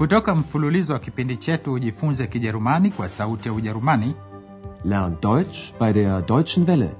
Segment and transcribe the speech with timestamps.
[0.00, 4.14] Kutoka mfululizo wa kipindi chetu ujifunze Kijerumani kwa Sauti ya Ujerumani,
[4.84, 6.90] Lern Deutsch bei der Deutschen Welle.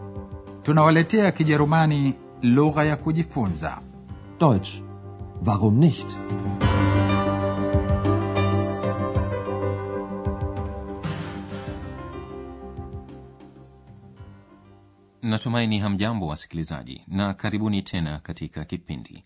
[0.62, 3.80] tunawaletea Kijerumani lugha ya kujifunza.
[4.40, 4.82] Deutsch.
[5.46, 6.06] Warum nicht?
[15.22, 19.24] Natumaini hamjambo wasikilizaji, na karibuni tena katika kipindi.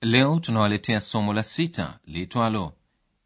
[0.00, 2.72] Leo tunawaletea somo la sita liitwalo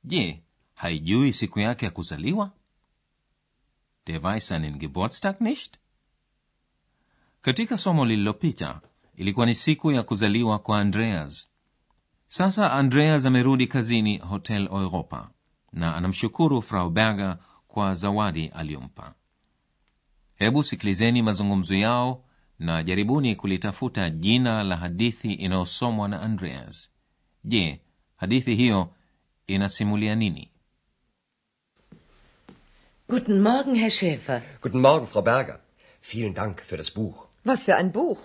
[0.09, 0.43] Je,
[0.75, 2.51] haijui siku yake ya kuzaliwa?
[4.07, 5.77] Der weiß Geburtstag nicht?
[7.43, 8.81] Katika somo lililopita
[9.17, 11.49] ilikuwa ni siku ya kuzaliwa kwa Andreas.
[12.29, 15.31] Sasa Andreas amerudi kazini Hotel Europa
[15.73, 19.15] na anamshukuru Frau Berger kwa zawadi aliyompa.
[20.35, 22.25] Hebu sikilizeni mazungumzo yao
[22.59, 26.91] na jaribuni kulitafuta jina la hadithi inayosomwa na Andreas.
[27.45, 27.81] Je,
[28.17, 28.95] hadithi hiyo
[29.49, 30.51] inasimulia nini?
[33.09, 34.43] Guten Morgen, Herr Schäfer.
[34.61, 35.61] Guten Morgen, Frau Berger.
[36.01, 37.27] Vielen Dank für das Buch.
[37.45, 38.21] Was für ein Buch?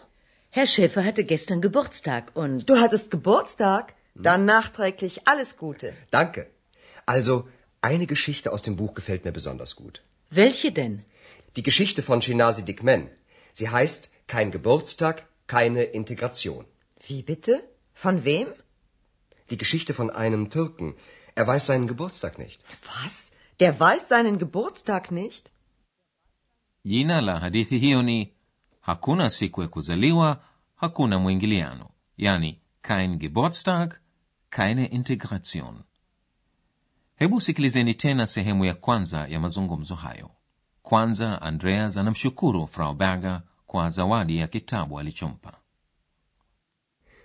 [0.50, 3.94] Herr Schäfer hatte gestern Geburtstag und Du hattest Geburtstag?
[4.16, 5.94] Dann nachträglich alles Gute.
[6.12, 6.48] Danke.
[7.06, 7.48] Also,
[7.82, 10.02] eine Geschichte aus dem Buch gefällt mir besonders gut.
[10.30, 11.06] welche denn?
[11.56, 13.10] Die Geschichte von Shinasi Dikmen.
[13.52, 16.66] Sie heißt Kein Geburtstag, keine Integration.
[17.08, 17.64] Wie bitte?
[17.94, 18.48] Von wem?
[19.54, 20.96] Die Geschichte von einem Türken.
[21.36, 22.60] Er weiß seinen Geburtstag nicht.
[22.92, 23.32] Was?
[23.60, 25.52] Der weiß seinen Geburtstag nicht?
[26.84, 28.34] Jina la hadithi hiyo ni
[28.82, 30.44] hakuna siku ya kuzaliwa,
[30.76, 34.00] hakuna mwingiliano, yani kein Geburtstag,
[34.50, 35.84] keine Integration.
[37.16, 40.32] Hebu sikilizeni tena sehemu ya kwanza ya mazungumzo hayo.
[40.82, 45.54] Kwanza, Andreas anamshukuru Frau Berger kwa zawadi ya kitabu alichompa.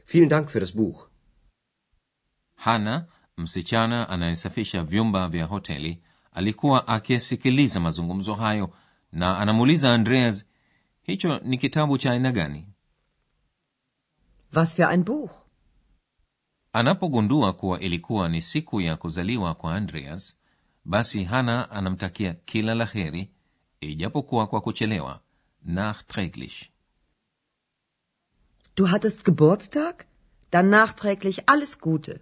[0.04, 1.07] Vielen Dank für das Buch.
[2.58, 3.06] Hana,
[3.36, 6.02] msichana anayesafisha vyumba vya hoteli,
[6.32, 8.70] alikuwa akiyasikiliza mazungumzo hayo
[9.12, 10.46] na anamuuliza Andreas,
[11.02, 12.66] hicho ni kitabu cha aina gani?
[14.54, 15.30] Was für ein Buch?
[16.72, 20.36] Anapogundua kuwa ilikuwa ni siku ya kuzaliwa kwa Andreas,
[20.84, 23.30] basi Hana anamtakia kila la heri,
[23.80, 25.20] ijapokuwa kwa kuchelewa,
[25.64, 26.70] nachträglich.
[28.76, 29.94] Du hattest Geburtstag?
[30.50, 32.20] Dann nachträglich alles Gute.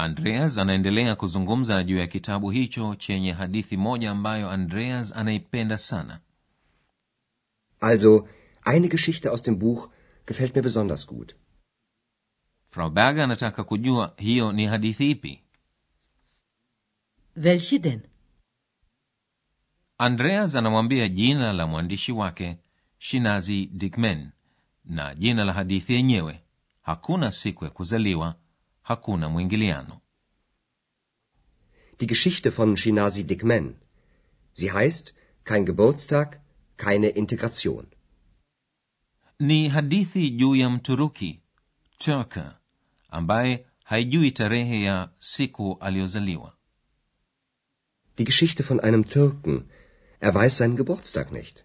[0.00, 6.20] Andreas anaendelea kuzungumza juu ya kitabu hicho chenye hadithi moja ambayo Andreas anaipenda sana.
[7.80, 8.28] Also,
[8.64, 9.88] eine Geschichte aus dem Buch
[10.26, 11.34] gefällt mir besonders gut.
[12.70, 15.42] Frau Berger anataka kujua hiyo ni hadithi ipi.
[17.36, 18.00] Welche denn?
[19.98, 22.58] Andreas anamwambia jina la mwandishi wake
[22.98, 24.30] Shinazi Dikmen
[24.84, 26.40] na jina la hadithi yenyewe,
[26.82, 28.34] hakuna siku ya kuzaliwa,
[28.88, 30.00] hakuna mwingiliano.
[32.00, 33.66] Die Geschichte von Shinazi Dikmen.
[34.58, 36.40] Sie heißt Kein Geburtstag,
[36.76, 37.86] keine Integration.
[39.38, 41.40] Ni hadithi juu ya Mturuki
[41.98, 42.60] Turka
[43.08, 46.52] ambaye haijui tarehe ya siku aliyozaliwa.
[48.18, 49.70] Die Geschichte von einem Türken.
[50.20, 51.64] Er weiß seinen Geburtstag nicht.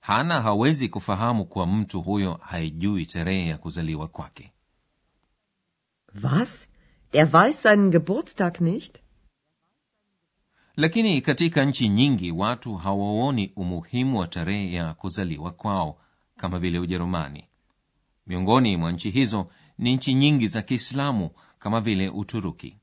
[0.00, 4.52] Hana hawezi kufahamu kuwa mtu huyo haijui tarehe ya kuzaliwa kwake.
[6.14, 6.68] Was?
[7.12, 9.00] Der weiß seinen Geburtstag nicht?
[10.76, 15.98] Lakini katika nchi nyingi watu hawaoni umuhimu wa tarehe ya kuzaliwa kwao,
[16.36, 17.44] kama vile Ujerumani.
[18.26, 19.46] Miongoni mwa nchi hizo
[19.78, 22.76] ni nchi nyingi za Kiislamu kama vile Uturuki.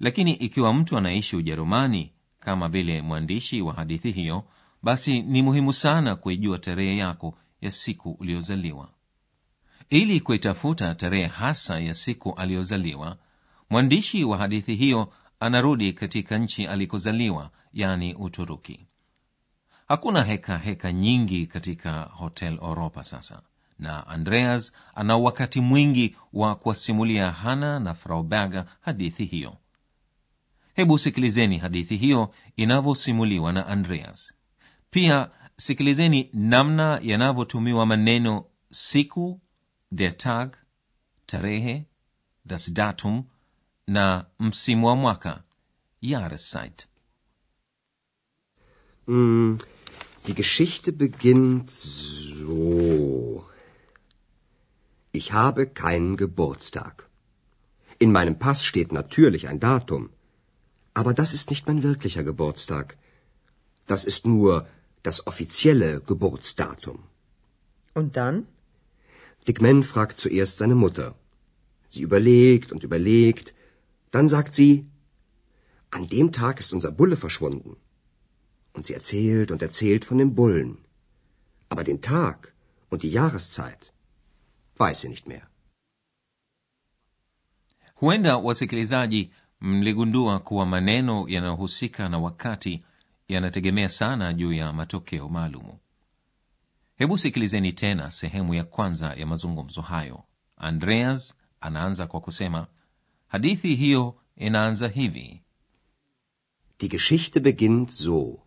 [0.00, 4.44] Lakini ikiwa mtu anaishi Ujerumani kama vile mwandishi wa hadithi hiyo,
[4.82, 8.95] basi ni muhimu sana kuijua tarehe yako ya siku uliyozaliwa.
[9.90, 13.16] Ili kuitafuta tarehe hasa ya siku aliyozaliwa,
[13.70, 18.86] mwandishi wa hadithi hiyo anarudi katika nchi alikozaliwa, yani Uturuki.
[19.88, 23.42] Hakuna heka heka nyingi katika Hotel Europa sasa,
[23.78, 29.56] na Andreas ana wakati mwingi wa kuwasimulia Hana na frauberga hadithi hiyo.
[30.74, 34.34] Hebu sikilizeni hadithi hiyo inavyosimuliwa na Andreas.
[34.90, 39.40] Pia sikilizeni namna yanavyotumiwa maneno siku,
[39.96, 40.64] der Tag,
[41.26, 41.86] tarehe,
[42.44, 43.16] das Datum
[43.86, 45.44] na msimu wa mwaka,
[46.00, 46.88] Jahreszeit.
[49.06, 49.58] Hm,
[50.26, 53.44] die Geschichte beginnt so.
[55.12, 57.08] Ich habe keinen Geburtstag.
[57.98, 60.10] In meinem Pass steht natürlich ein Datum.
[60.94, 62.98] Aber das ist nicht mein wirklicher Geburtstag.
[63.86, 64.66] Das ist nur
[65.02, 66.98] das offizielle Geburtsdatum.
[67.94, 68.46] Und dann?
[69.46, 71.14] Dick Man fragt zuerst seine Mutter.
[71.88, 73.54] Sie überlegt und überlegt.
[74.10, 74.86] Dann sagt sie,
[75.90, 77.76] an dem Tag ist unser Bulle verschwunden.
[78.74, 80.78] Und sie erzählt und erzählt von dem Bullen.
[81.68, 82.54] Aber den Tag
[82.90, 83.92] und die Jahreszeit
[84.78, 85.46] weiß sie nicht mehr.
[88.00, 92.82] huenda wasikilizaji mligundua kuwa maneno yanayohusika na wakati
[93.28, 95.78] yanategemea sana juu ya matokeo maalumu
[96.96, 100.24] hebu sikilizeni tena sehemu ya kwanza ya mazungumzo hayo
[100.56, 102.66] andreas anaanza kwa kusema
[103.28, 105.42] hadithi hiyo inaanza hivi
[106.78, 108.38] Die Geschichte beginnt so.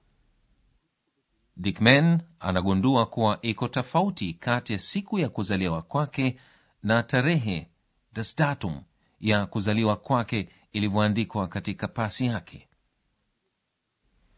[1.57, 6.37] dikmen anagundua kuwa iko tofauti kati ya siku ya kuzaliwa kwake
[6.83, 7.67] na tarehe
[8.13, 8.81] das datum
[9.19, 12.65] ya kuzaliwa kwake ilivyoandikwa katika pasi yake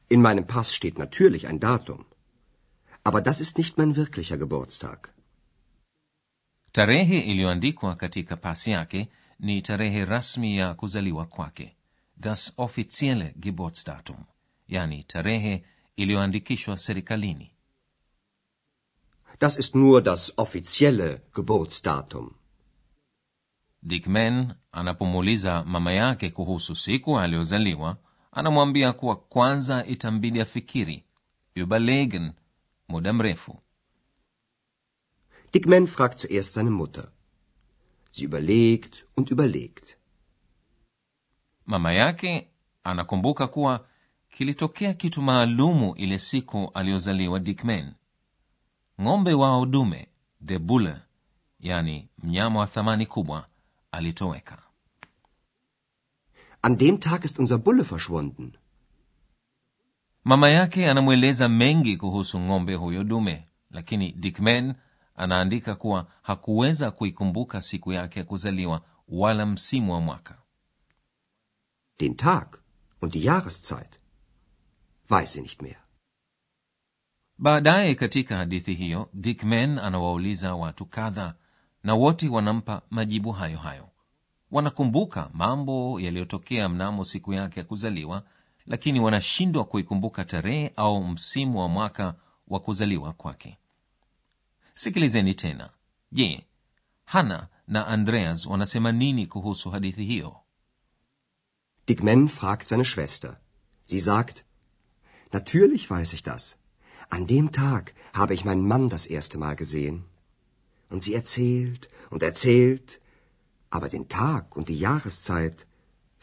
[0.09, 2.03] In meinem Pass steht natürlich ein Datum.
[3.03, 5.09] Aber das ist nicht mein wirklicher Geburtstag.
[6.71, 9.09] tarehe iliyoandikwa katika pasi yake
[9.39, 11.75] ni tarehe rasmi ya kuzaliwa kwake
[12.18, 14.18] das offizielle geburtsdatum
[14.68, 15.63] yani tarehe
[15.95, 17.51] iliyoandikishwa serikalini
[19.39, 22.31] Das ist nur das offizielle Geburtsdatum.
[23.83, 27.97] dickman anapomuuliza mama yake kuhusu siku aliyozaliwa
[28.31, 31.04] anamwambia kuwa kwanza itambidi afikiri
[31.56, 32.31] überlegen
[32.91, 33.53] muda mrefu
[35.53, 37.11] Dickman fragt zuerst seine Mutter.
[38.11, 39.97] Sie überlegt und überlegt.
[41.65, 42.47] mama yake
[42.83, 43.88] anakumbuka kuwa
[44.29, 47.93] kilitokea kitu maalumu ile siku aliyozaliwa dickman
[49.01, 50.07] ng'ombe wao dume
[50.41, 50.95] de bulle
[51.59, 53.47] yani mnyama wa thamani kubwa
[53.91, 54.63] alitoweka
[56.63, 58.51] An dem Tag ist unser Bulle verschwunden.
[60.23, 64.75] Mama yake anamweleza mengi kuhusu ng'ombe huyo dume lakini dickman
[65.15, 70.38] anaandika kuwa hakuweza kuikumbuka siku yake ya kuzaliwa wala msimu wa mwaka.
[72.00, 72.47] Den Tag
[73.01, 74.00] und die Jahreszeit.
[75.09, 75.75] Weiß sie nicht mehr.
[77.38, 81.35] baadaye katika hadithi hiyo dickman anawauliza watu kadha
[81.83, 83.89] na wote wanampa majibu hayo hayo.
[84.51, 88.23] Wanakumbuka mambo yaliyotokea mnamo siku yake ya kuzaliwa
[88.65, 92.15] lakini wanashindwa kuikumbuka tarehe au msimu wa mwaka
[92.47, 93.57] wa kuzaliwa kwake
[94.73, 95.69] sikilizeni tena
[96.11, 96.45] je
[97.05, 100.37] hana na andreas wanasema nini kuhusu hadithi hiyo
[101.87, 103.37] Dickman fragt seine Schwester.
[103.83, 104.45] Sie sagt,
[105.31, 106.57] Natürlich weiß ich das.
[107.09, 110.05] An dem Tag habe ich meinen Mann das erste Mal gesehen.
[110.89, 113.01] Und sie erzählt und erzählt,
[113.69, 115.65] aber den Tag und die Jahreszeit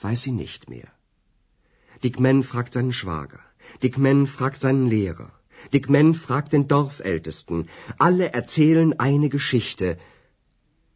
[0.01, 0.89] weiß sie nicht mehr.
[2.03, 3.41] Dickman fragt seinen Schwager.
[3.83, 5.33] Dickman fragt seinen Lehrer.
[5.73, 7.69] Dickman fragt den Dorfältesten.
[7.99, 9.99] Alle erzählen eine Geschichte.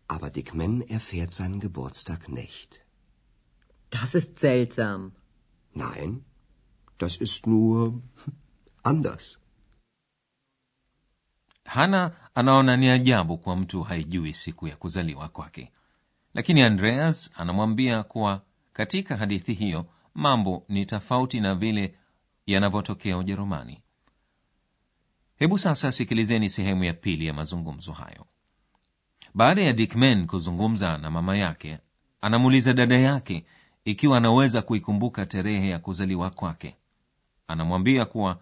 [0.08, 2.81] Aber Dickman erfährt seinen Geburtstag nicht.
[3.90, 5.12] Das ist seltsam.
[5.75, 6.25] Nein,
[6.99, 8.02] das ist nur
[8.82, 9.38] anders.
[11.64, 15.72] hana anaona ni ajabu kwa mtu haijui siku ya kuzaliwa kwake
[16.34, 21.94] lakini andreas anamwambia kuwa katika hadithi hiyo mambo ni tofauti na vile
[22.47, 23.82] yanavyotokea ujerumani.
[25.37, 28.26] Hebu sasa sikilizeni sehemu ya pili ya mazungumzo hayo.
[29.35, 31.78] Baada ya dikmen kuzungumza na mama yake
[32.21, 33.45] anamuuliza dada yake
[33.85, 36.76] ikiwa anaweza kuikumbuka tarehe ya kuzaliwa kwake.
[37.49, 38.40] Anamwambia kuwa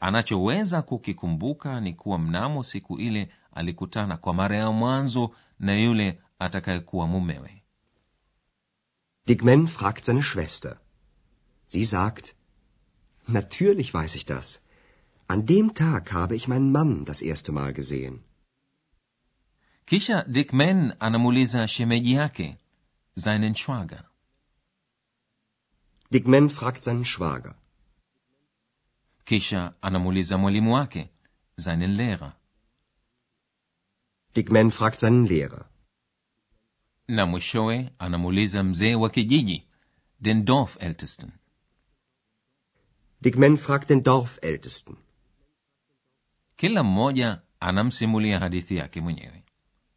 [0.00, 7.06] anachoweza kukikumbuka ni kuwa mnamo siku ile alikutana kwa mara ya mwanzo na yule atakayekuwa
[7.06, 7.62] mumewe.
[9.26, 10.76] Dickman fragt seine Schwester.
[11.72, 12.26] Sie sagt,
[13.38, 14.60] Natürlich weiß ich das.
[15.28, 18.16] An dem Tag habe ich meinen Mann das erste Mal gesehen.
[19.86, 22.56] kisha dickman anamuuliza shemeji yake
[23.14, 24.04] seinen schwager
[26.12, 27.54] Dickman fragt seinen Schwager.
[29.24, 31.10] kisha anamuuliza mwalimu wake
[31.56, 32.32] seinen lehrer
[34.36, 35.64] Dickman fragt seinen Lehrer.
[37.08, 39.66] na mwishowe anamuuliza mzee wa kijiji
[40.20, 41.30] den dorfältesten
[43.22, 44.96] Dickman fragt den Dorfältesten.
[46.56, 49.44] kila mmoja anamsimulia hadithi yake mwenyewe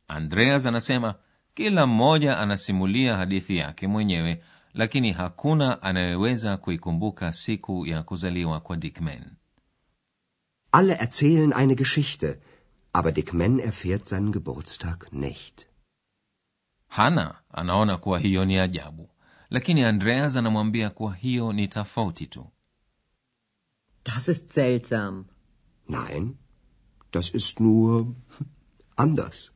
[0.08, 1.16] andreas anasema
[1.54, 9.32] kila mmoja anasimulia hadithi yake mwenyewe lakini hakuna anayeweza kuikumbuka siku ya kuzaliwa kwa dickman
[10.72, 12.40] Alle erzählen eine Geschichte,
[12.94, 15.68] aber Dickman erfährt seinen Geburtstag nicht.
[16.88, 19.10] hana anaona kuwa hiyo ni ajabu
[19.50, 22.48] lakini andreas anamwambia kuwa hiyo ni tofauti tu
[24.04, 25.26] Das ist seltsam.
[25.88, 26.38] Nein,
[27.12, 28.16] das ist nur
[28.96, 29.52] anders.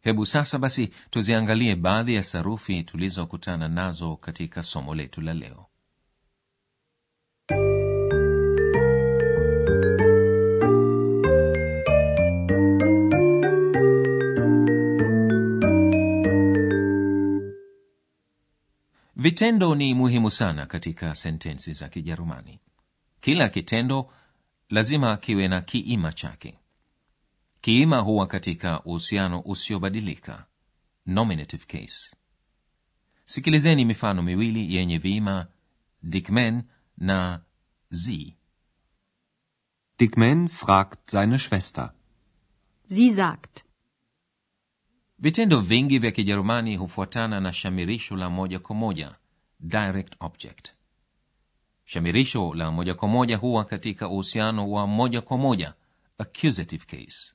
[0.00, 5.66] hebu sasa basi tuziangalie baadhi ya sarufi tulizokutana nazo katika somo letu la leo
[19.16, 22.60] vitendo ni muhimu sana katika sentensi za kijerumani
[23.28, 24.12] kila kitendo
[24.70, 26.58] lazima kiwe na kiima chake.
[27.60, 30.46] Kiima huwa katika uhusiano usiobadilika.
[31.06, 32.16] Nominative case.
[33.24, 35.46] Sikilizeni mifano miwili yenye viima
[36.02, 36.62] dikmen
[36.98, 37.44] na
[37.90, 38.36] sie
[39.98, 41.92] Dickman fragt seine Schwester.
[42.86, 43.64] Sie sagt,
[45.18, 49.18] vitendo vingi vya kijerumani hufuatana na shamirisho la moja kwa moja
[49.60, 50.77] direct object
[51.88, 55.74] shamirisho la moja kwa moja huwa katika uhusiano wa moja kwa moja
[56.18, 57.34] accusative case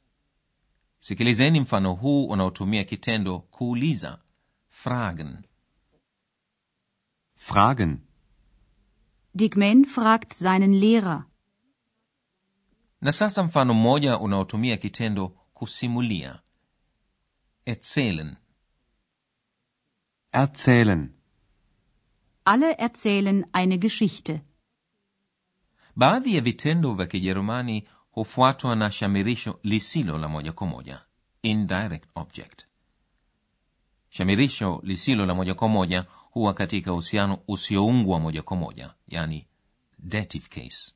[0.99, 4.19] sikilizeni mfano huu unaotumia kitendo kuuliza
[4.69, 5.37] fragen
[7.35, 7.97] Fragen.
[9.35, 11.23] Dickman fragt seinen Lehrer.
[13.01, 16.39] na sasa mfano mmoja unaotumia kitendo kusimulia
[17.65, 18.35] erzählen
[20.31, 21.09] Erzählen.
[22.45, 24.41] Alle erzählen eine Geschichte.
[25.95, 31.01] baadhi ya vitendo vya kijerumani hufuatwa na shamirisho lisilo la moja kwa moja
[31.41, 32.65] indirect object.
[34.09, 39.47] Shamirisho lisilo la moja kwa moja huwa katika uhusiano usioungwa moja kwa moja yani
[39.99, 40.93] dative case.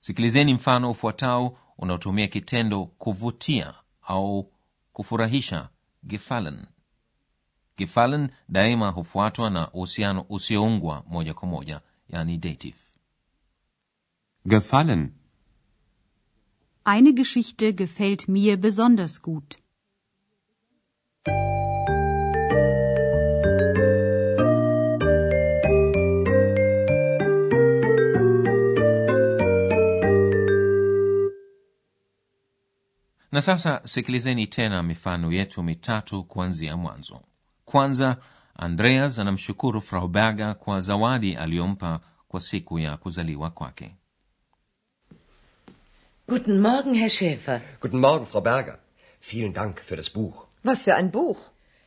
[0.00, 4.52] Sikilizeni mfano ufuatao unaotumia kitendo kuvutia au
[4.92, 5.68] kufurahisha
[6.04, 6.66] gefallen
[7.78, 12.76] gefallen daima hufuatwa na uhusiano usioungwa moja kwa moja yani dative
[14.46, 15.12] Gefallen.
[16.84, 19.58] Eine Geschichte gefällt mir besonders gut.
[33.32, 37.20] na sasa sikilizeni tena mifano yetu mitatu kuanzia mwanzo
[37.72, 38.16] kwanza
[38.66, 43.94] andreas anamshukuru frau berger kwa zawadi aliyompa kwa siku ya kuzaliwa kwake
[46.28, 47.60] Guten Morgen, Herr Schäfer.
[47.80, 48.78] Guten Morgen, Frau Berger.
[49.20, 50.36] Vielen Dank für das Buch.
[50.62, 51.38] Was für ein Buch.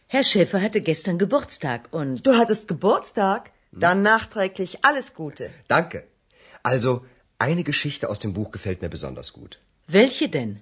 [0.08, 3.52] Herr Schäfer hatte gestern Geburtstag und Du hattest Geburtstag?
[3.72, 5.50] Dann nachträglich alles Gute.
[5.68, 6.04] Danke.
[6.64, 7.06] Also,
[7.40, 9.60] eine Geschichte aus dem Buch gefällt mir besonders gut.
[9.88, 10.62] welche denn?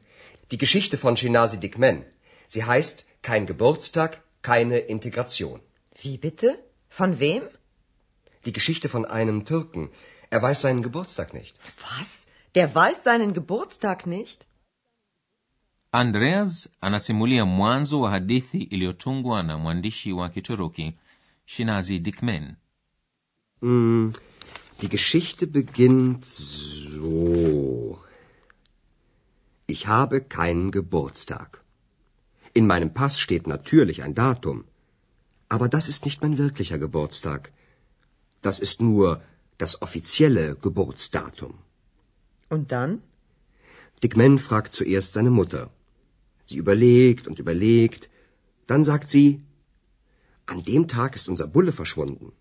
[0.52, 2.04] Die Geschichte von Shinasi Dikmen.
[2.48, 5.60] Sie heißt Kein Geburtstag, keine Integration.
[6.02, 6.58] Wie bitte?
[6.90, 7.44] Von wem?
[8.46, 9.90] Die Geschichte von einem Türken.
[10.30, 11.58] Er weiß seinen Geburtstag nicht.
[11.90, 12.26] Was?
[12.56, 14.46] Der weiß seinen Geburtstag nicht?
[15.92, 20.94] andreas anasimulia mwanzo wa hadithi iliyotungwa na mwandishi wa kituruki
[21.46, 22.56] shinazi dikmen
[23.62, 24.14] Hm,
[24.82, 28.00] die Geschichte beginnt so.
[29.68, 31.64] Ich habe keinen Geburtstag.
[32.60, 34.58] In meinem Pass steht natürlich ein Datum.
[35.56, 37.54] Aber das ist nicht mein wirklicher Geburtstag.
[38.42, 39.22] Das ist nur
[39.58, 41.54] das offizielle Geburtsdatum.
[42.50, 42.92] Und dann?
[44.04, 45.64] Dick Man fragt zuerst seine Mutter.
[46.50, 48.10] Sie überlegt und überlegt.
[48.68, 49.30] Dann sagt sie,
[50.46, 52.34] an dem Tag ist unser Bulle verschwunden.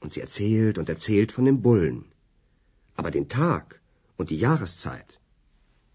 [0.00, 2.00] Und sie erzählt und erzählt von dem Bullen.
[2.96, 3.80] Aber den Tag
[4.16, 5.20] und die Jahreszeit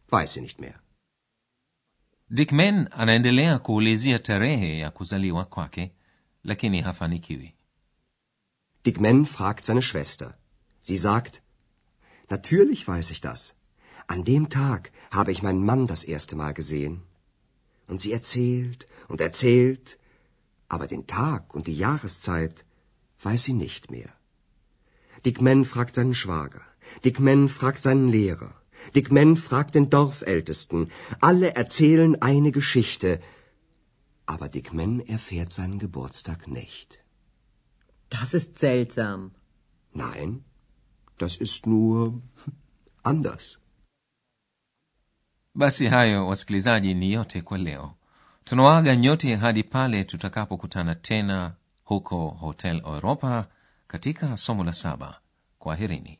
[0.07, 0.84] weiß sie nicht mehr.
[2.29, 5.91] Dikmen anaendelea kuulizia tarehe ya kuzaliwa kwake
[6.43, 7.53] lakini hafanikiwi
[8.85, 10.33] Dick Man fragt seine Schwester.
[10.81, 11.41] Sie sagt,
[12.29, 13.55] natürlich weiß ich das.
[14.07, 17.01] An dem Tag habe ich meinen Mann das erste Mal gesehen.
[17.87, 19.97] Und sie erzählt und erzählt,
[20.67, 22.63] aber den Tag und die Jahreszeit
[23.23, 24.13] weiß sie nicht mehr.
[25.25, 26.61] Dick Man fragt seinen Schwager.
[27.03, 28.53] Dick Man fragt seinen Lehrer.
[28.93, 30.91] Dick Man fragt den Dorfältesten.
[31.21, 33.19] Alle erzählen eine Geschichte.
[34.25, 36.99] Aber Dick Man erfährt seinen Geburtstag nicht.
[38.09, 39.31] Das ist seltsam.
[39.93, 40.43] Nein,
[41.17, 42.21] das ist nur
[43.03, 43.57] anders.
[45.57, 47.93] basi hayo wasikilizaji ni yote kwa leo
[48.43, 53.47] tunawaaga nyote hadi pale tutakapokutana tena huko hotel europa
[53.87, 55.21] katika somo la saba
[55.59, 56.19] kwaherini